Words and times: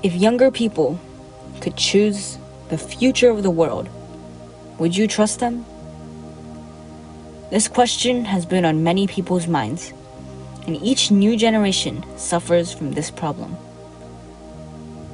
If 0.00 0.14
younger 0.14 0.52
people 0.52 1.00
could 1.60 1.76
choose 1.76 2.38
the 2.68 2.78
future 2.78 3.30
of 3.30 3.42
the 3.42 3.50
world, 3.50 3.88
would 4.78 4.96
you 4.96 5.08
trust 5.08 5.40
them? 5.40 5.66
This 7.50 7.66
question 7.66 8.24
has 8.24 8.46
been 8.46 8.64
on 8.64 8.84
many 8.84 9.08
people's 9.08 9.48
minds, 9.48 9.92
and 10.68 10.76
each 10.76 11.10
new 11.10 11.36
generation 11.36 12.04
suffers 12.16 12.72
from 12.72 12.92
this 12.92 13.10
problem. 13.10 13.56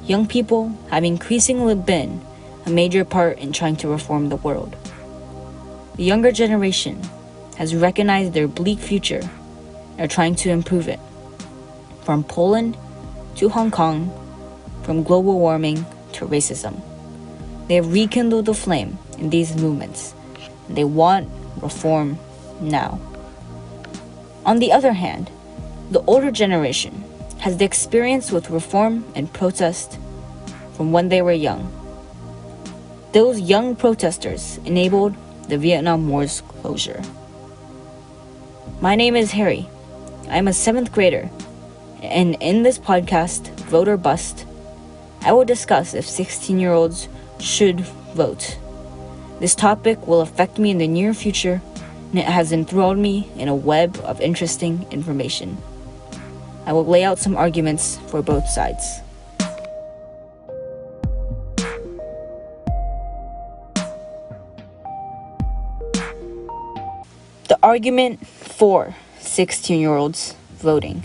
Young 0.05 0.27
people 0.27 0.77
have 0.91 1.03
increasingly 1.03 1.77
been 1.77 2.21
a 2.67 2.71
major 2.71 3.07
part 3.07 3.39
in 3.39 3.53
trying 3.53 3.77
to 3.77 3.89
reform 3.89 4.29
the 4.29 4.37
world. 4.37 4.77
The 5.97 6.05
younger 6.05 6.31
generation 6.31 7.01
has 7.57 7.75
recognized 7.75 8.35
their 8.35 8.49
bleak 8.49 8.81
future 8.81 9.23
and 9.93 10.01
are 10.01 10.15
trying 10.15 10.35
to 10.45 10.51
improve 10.51 10.89
it. 10.89 11.01
From 12.03 12.23
Poland 12.23 12.77
to 13.37 13.49
Hong 13.49 13.71
Kong, 13.71 14.13
from 14.85 15.03
global 15.03 15.41
warming 15.41 15.85
to 16.13 16.27
racism. 16.27 16.81
They 17.67 17.75
have 17.77 17.93
rekindled 17.93 18.47
the 18.47 18.55
flame 18.55 18.99
in 19.19 19.31
these 19.31 19.57
movements. 19.57 20.15
They 20.69 20.85
want 20.85 21.29
reform 21.61 22.19
now. 22.61 23.01
On 24.45 24.59
the 24.59 24.73
other 24.73 24.93
hand, 24.93 25.31
the 25.91 26.03
older 26.03 26.31
generation 26.31 27.03
has 27.41 27.57
the 27.57 27.65
experience 27.65 28.31
with 28.31 28.51
reform 28.51 29.05
and 29.15 29.33
protest 29.33 29.99
from 30.75 30.93
when 30.93 31.09
they 31.09 31.23
were 31.23 31.33
young. 31.33 31.73
Those 33.13 33.41
young 33.41 33.77
protesters 33.77 34.59
enabled 34.65 35.15
the 35.49 35.57
Vietnam 35.57 36.09
War's 36.09 36.41
closure. 36.41 37.03
My 38.81 38.95
name 38.97 39.17
is 39.17 39.33
Harry. 39.33 39.69
I'm 40.29 40.49
a 40.49 40.53
seventh 40.53 40.93
grader, 40.93 41.31
and 42.03 42.37
in 42.41 42.63
this 42.63 42.79
podcast, 42.79 43.49
Vote 43.71 43.89
or 43.89 43.97
Bust, 43.97 44.47
I 45.25 45.33
will 45.33 45.47
discuss 45.47 45.95
if 45.95 46.07
16 46.07 46.61
year 46.61 46.73
olds 46.73 47.09
should 47.41 47.81
vote. 47.81 48.59
This 49.41 49.55
topic 49.55 50.07
will 50.07 50.21
affect 50.21 50.59
me 50.59 50.71
in 50.71 50.77
the 50.77 50.87
near 50.87 51.15
future, 51.15 51.63
and 52.11 52.19
it 52.19 52.27
has 52.27 52.53
enthralled 52.53 52.99
me 52.99 53.31
in 53.37 53.49
a 53.49 53.55
web 53.55 53.97
of 54.05 54.21
interesting 54.21 54.87
information. 54.91 55.57
I 56.67 56.75
will 56.75 56.85
lay 56.85 57.05
out 57.05 57.19
some 57.19 57.39
arguments 57.39 57.97
for 58.09 58.21
both 58.21 58.47
sides. 58.51 59.01
The 67.49 67.59
argument 67.63 68.27
for 68.27 68.95
16 69.21 69.81
year 69.81 69.95
olds 69.95 70.37
voting. 70.59 71.05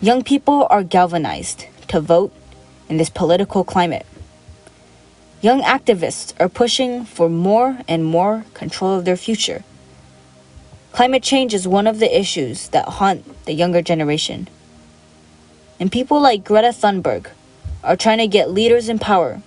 Young 0.00 0.22
people 0.22 0.68
are 0.70 0.84
galvanized 0.84 1.66
to 1.88 2.00
vote 2.00 2.32
in 2.92 2.98
this 2.98 3.08
political 3.08 3.64
climate. 3.64 4.04
Young 5.40 5.62
activists 5.62 6.34
are 6.38 6.50
pushing 6.50 7.06
for 7.06 7.30
more 7.30 7.78
and 7.88 8.04
more 8.04 8.44
control 8.52 8.98
of 8.98 9.06
their 9.06 9.16
future. 9.16 9.64
Climate 10.92 11.22
change 11.22 11.54
is 11.54 11.66
one 11.66 11.86
of 11.86 12.00
the 12.00 12.20
issues 12.20 12.68
that 12.68 13.00
haunt 13.00 13.46
the 13.46 13.54
younger 13.54 13.80
generation. 13.80 14.46
And 15.80 15.90
people 15.90 16.20
like 16.20 16.44
Greta 16.44 16.68
Thunberg 16.68 17.28
are 17.82 17.96
trying 17.96 18.18
to 18.18 18.26
get 18.26 18.50
leaders 18.50 18.90
in 18.90 18.98
power 18.98 19.40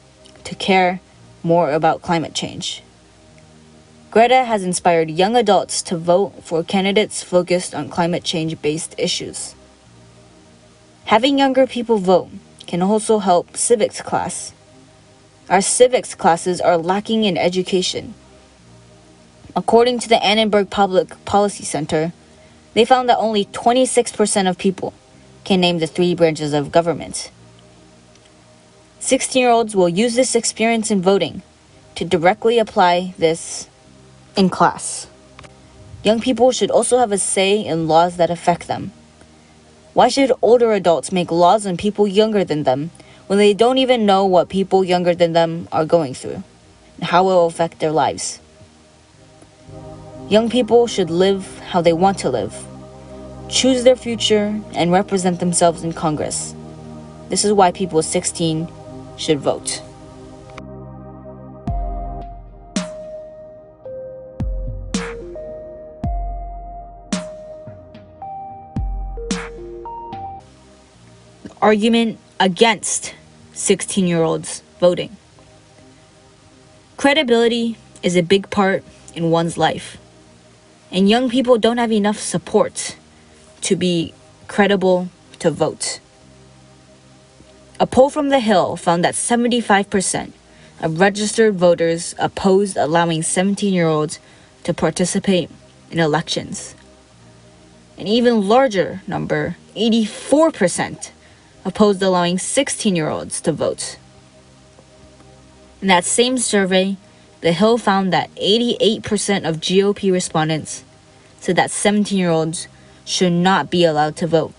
to 0.43 0.55
care 0.55 0.99
more 1.43 1.69
about 1.71 2.01
climate 2.01 2.33
change. 2.33 2.81
Greta 4.09 4.45
has 4.45 4.63
inspired 4.63 5.11
young 5.11 5.35
adults 5.35 5.83
to 5.83 5.97
vote 5.97 6.43
for 6.43 6.63
candidates 6.63 7.21
focused 7.21 7.75
on 7.75 7.89
climate 7.89 8.23
change 8.23 8.59
based 8.63 8.95
issues. 8.97 9.53
Having 11.05 11.37
younger 11.37 11.67
people 11.67 11.99
vote 11.99 12.29
can 12.67 12.81
also 12.81 13.19
help 13.19 13.55
civics 13.55 14.01
class 14.01 14.53
our 15.47 15.61
civics 15.61 16.15
classes 16.15 16.59
are 16.59 16.77
lacking 16.77 17.23
in 17.23 17.37
education. 17.37 18.15
According 19.55 19.99
to 19.99 20.09
the 20.09 20.23
Annenberg 20.23 20.71
Public 20.71 21.23
Policy 21.23 21.63
Center, 21.63 22.13
they 22.73 22.83
found 22.83 23.07
that 23.09 23.19
only 23.19 23.45
26% 23.45 24.49
of 24.49 24.57
people 24.57 24.93
can 25.43 25.61
name 25.61 25.77
the 25.77 25.87
three 25.87 26.15
branches 26.15 26.51
of 26.53 26.71
government. 26.71 27.29
16 28.99 29.39
year 29.39 29.51
olds 29.51 29.75
will 29.75 29.87
use 29.87 30.15
this 30.15 30.35
experience 30.35 30.89
in 30.89 31.01
voting 31.01 31.43
to 31.93 32.03
directly 32.03 32.57
apply 32.57 33.13
this 33.19 33.69
in 34.35 34.49
class. 34.49 35.07
Young 36.03 36.19
people 36.19 36.51
should 36.51 36.71
also 36.71 36.97
have 36.97 37.11
a 37.11 37.19
say 37.19 37.63
in 37.63 37.87
laws 37.87 38.17
that 38.17 38.31
affect 38.31 38.67
them. 38.67 38.91
Why 39.95 40.09
should 40.09 40.33
older 40.41 40.73
adults 40.73 41.13
make 41.13 41.31
laws 41.31 41.65
on 41.65 41.77
people 41.77 42.05
younger 42.05 42.43
than 42.43 42.63
them 42.63 42.91
when 43.27 43.39
they 43.39 43.53
don't 43.53 43.77
even 43.77 44.05
know 44.05 44.25
what 44.25 44.49
people 44.49 44.83
younger 44.83 45.15
than 45.15 45.31
them 45.31 45.69
are 45.71 45.85
going 45.85 46.13
through 46.13 46.43
and 46.97 47.05
how 47.05 47.23
it 47.23 47.27
will 47.27 47.45
affect 47.45 47.79
their 47.79 47.93
lives. 47.93 48.41
Young 50.27 50.49
people 50.49 50.85
should 50.87 51.09
live 51.09 51.59
how 51.71 51.79
they 51.79 51.93
want 51.93 52.17
to 52.19 52.29
live, 52.29 52.53
choose 53.47 53.85
their 53.85 53.95
future, 53.95 54.59
and 54.73 54.91
represent 54.91 55.39
themselves 55.39 55.81
in 55.81 55.93
Congress. 55.93 56.53
This 57.29 57.45
is 57.45 57.53
why 57.53 57.71
people 57.71 58.01
16 58.01 58.67
should 59.15 59.39
vote. 59.39 59.81
Argument 71.65 72.19
against 72.39 73.15
16 73.53 74.05
year 74.05 74.21
olds 74.21 74.61
voting. 74.79 75.17
Credibility 76.95 77.75
is 78.03 78.15
a 78.15 78.21
big 78.21 78.51
part 78.51 78.83
in 79.15 79.31
one's 79.31 79.57
life, 79.57 79.97
and 80.91 81.09
young 81.09 81.27
people 81.27 81.57
don't 81.57 81.79
have 81.79 81.91
enough 81.91 82.19
support 82.19 82.95
to 83.61 83.75
be 83.75 84.13
credible 84.47 85.09
to 85.39 85.49
vote. 85.49 85.99
A 87.79 87.87
poll 87.87 88.11
from 88.11 88.29
The 88.29 88.41
Hill 88.41 88.75
found 88.75 89.03
that 89.03 89.15
75% 89.15 90.33
of 90.83 90.99
registered 90.99 91.55
voters 91.55 92.13
opposed 92.19 92.77
allowing 92.77 93.23
17 93.23 93.73
year 93.73 93.87
olds 93.87 94.19
to 94.65 94.71
participate 94.71 95.49
in 95.89 95.97
elections. 95.97 96.75
An 97.97 98.05
even 98.05 98.47
larger 98.47 99.01
number, 99.07 99.57
84%, 99.75 101.09
opposed 101.65 102.01
allowing 102.01 102.37
16 102.37 102.95
year 102.95 103.09
olds 103.09 103.41
to 103.41 103.51
vote. 103.51 103.97
In 105.81 105.87
that 105.87 106.05
same 106.05 106.37
survey, 106.37 106.97
The 107.41 107.51
Hill 107.51 107.77
found 107.77 108.13
that 108.13 108.33
88% 108.35 109.47
of 109.47 109.57
GOP 109.57 110.11
respondents 110.11 110.83
said 111.39 111.55
that 111.57 111.71
17 111.71 112.17
year 112.17 112.29
olds 112.29 112.67
should 113.03 113.33
not 113.33 113.69
be 113.69 113.83
allowed 113.83 114.15
to 114.17 114.27
vote, 114.27 114.53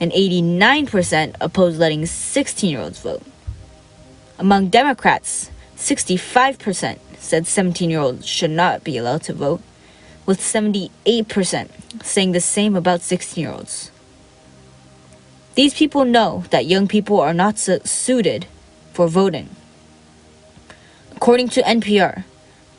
and 0.00 0.12
89% 0.12 1.36
opposed 1.40 1.78
letting 1.78 2.04
16 2.06 2.70
year 2.70 2.80
olds 2.80 3.00
vote. 3.00 3.22
Among 4.38 4.68
Democrats, 4.68 5.50
65% 5.76 6.98
said 7.18 7.46
17 7.46 7.88
year 7.88 8.00
olds 8.00 8.26
should 8.26 8.50
not 8.50 8.82
be 8.84 8.96
allowed 8.96 9.22
to 9.24 9.32
vote, 9.32 9.62
with 10.26 10.40
78% 10.40 11.68
saying 12.02 12.32
the 12.32 12.40
same 12.40 12.74
about 12.76 13.02
16 13.02 13.40
year 13.40 13.52
olds. 13.52 13.90
These 15.54 15.74
people 15.74 16.04
know 16.04 16.44
that 16.50 16.66
young 16.66 16.88
people 16.88 17.20
are 17.20 17.34
not 17.34 17.58
su- 17.58 17.78
suited 17.84 18.46
for 18.92 19.06
voting. 19.06 19.50
According 21.14 21.50
to 21.50 21.62
NPR, 21.62 22.24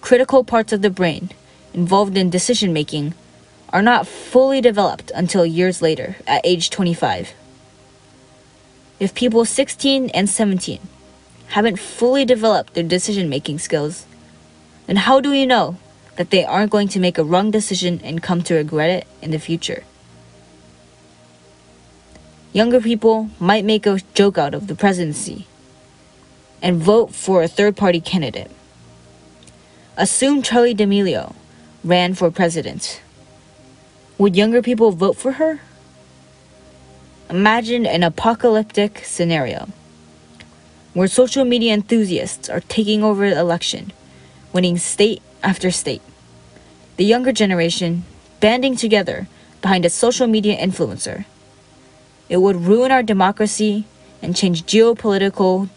critical 0.02 0.44
parts 0.44 0.74
of 0.74 0.82
the 0.82 0.90
brain 0.90 1.30
involved 1.74 2.18
in 2.18 2.30
decision 2.30 2.74
making 2.74 3.14
are 3.70 3.82
not 3.82 4.08
fully 4.08 4.60
developed 4.60 5.10
until 5.16 5.46
years 5.46 5.82
later, 5.82 6.18
at 6.28 6.42
age 6.44 6.70
25. 6.70 7.34
If 9.00 9.16
people 9.16 9.46
16 9.46 10.10
and 10.10 10.30
17 10.30 10.80
haven't 11.48 11.80
fully 11.80 12.26
developed 12.26 12.74
their 12.74 12.84
decision 12.84 13.30
making 13.30 13.60
skills, 13.60 14.06
then 14.88 14.98
how 14.98 15.22
do 15.22 15.32
we 15.32 15.46
know 15.46 15.78
that 16.18 16.30
they 16.30 16.44
aren't 16.44 16.72
going 16.72 16.90
to 16.90 17.00
make 17.00 17.18
a 17.18 17.24
wrong 17.24 17.52
decision 17.52 18.02
and 18.04 18.22
come 18.22 18.44
to 18.44 18.56
regret 18.56 18.90
it 18.90 19.08
in 19.22 19.32
the 19.32 19.40
future? 19.40 19.84
Younger 22.56 22.80
people 22.80 23.30
might 23.38 23.66
make 23.66 23.86
a 23.86 24.00
joke 24.14 24.38
out 24.38 24.54
of 24.54 24.68
the 24.68 24.76
presidency 24.76 25.46
and 26.62 26.82
vote 26.82 27.14
for 27.14 27.44
a 27.44 27.50
third 27.50 27.76
party 27.76 28.00
candidate. 28.00 28.50
Assume 29.98 30.42
Charli 30.42 30.74
D'Amelio 30.74 31.36
ran 31.84 32.14
for 32.14 32.32
president. 32.32 33.02
Would 34.18 34.38
younger 34.38 34.62
people 34.62 34.92
vote 34.92 35.18
for 35.18 35.34
her? 35.34 35.60
Imagine 37.30 37.86
an 37.86 38.04
apocalyptic 38.04 39.04
scenario 39.04 39.68
where 40.94 41.10
social 41.10 41.44
media 41.44 41.74
enthusiasts 41.74 42.48
are 42.48 42.62
taking 42.62 43.04
over 43.04 43.30
the 43.30 43.38
election, 43.38 43.92
winning 44.54 44.78
state 44.78 45.22
after 45.44 45.72
state. 45.72 46.02
The 46.96 47.04
younger 47.04 47.34
generation 47.34 48.06
banding 48.40 48.78
together 48.78 49.28
behind 49.62 49.84
a 49.84 49.90
social 49.90 50.26
media 50.26 50.56
influencer 50.56 51.26
it 52.30 52.38
would 52.38 52.56
ruin 52.56 52.92
our 52.92 53.04
democracy 53.04 53.86
and 54.22 54.36
change 54.36 54.64
geopolitical 54.64 55.70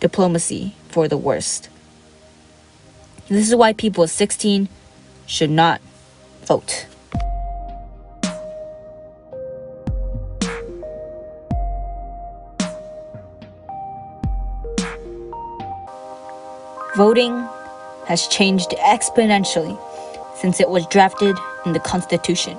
diplomacy 0.00 0.74
for 0.88 1.08
the 1.08 1.16
worst. 1.16 1.68
This 3.28 3.48
is 3.48 3.54
why 3.54 3.72
people 3.72 4.06
16 4.06 4.68
should 5.26 5.50
not 5.50 5.80
vote. 6.44 6.86
Voting 16.96 17.48
has 18.06 18.28
changed 18.28 18.70
exponentially 18.78 19.76
since 20.36 20.60
it 20.60 20.68
was 20.68 20.86
drafted 20.86 21.36
in 21.66 21.72
the 21.72 21.80
Constitution. 21.80 22.56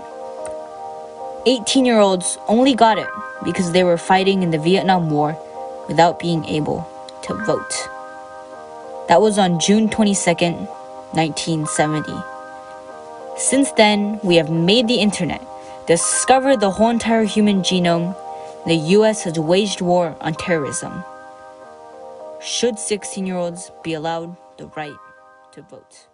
18 1.48 1.86
year 1.86 2.00
olds 2.00 2.40
only 2.48 2.74
got 2.74 2.98
it 2.98 3.08
because 3.44 3.72
they 3.72 3.84
were 3.84 3.98
fighting 3.98 4.42
in 4.42 4.50
the 4.50 4.58
Vietnam 4.58 5.12
War 5.12 5.38
without 5.88 6.20
being 6.20 6.44
able 6.46 6.88
to 7.22 7.36
vote. 7.46 7.88
That 9.08 9.22
was 9.22 9.38
on 9.38 9.60
June 9.60 9.88
22nd, 9.88 10.68
1970. 11.14 12.12
Since 13.38 13.72
then, 13.74 14.20
we 14.24 14.38
have 14.38 14.50
made 14.50 14.88
the 14.88 14.96
internet, 14.96 15.46
discovered 15.86 16.60
the 16.60 16.72
whole 16.72 16.90
entire 16.90 17.26
human 17.26 17.62
genome, 17.62 18.16
the 18.66 18.76
US 18.98 19.24
has 19.26 19.38
waged 19.38 19.82
war 19.82 20.16
on 20.22 20.34
terrorism. 20.34 21.04
Should 22.42 22.80
16 22.80 23.28
year 23.28 23.38
olds 23.38 23.72
be 23.84 23.94
allowed 23.94 24.36
the 24.58 24.68
right 24.76 24.98
to 25.52 25.62
vote? 25.62 26.08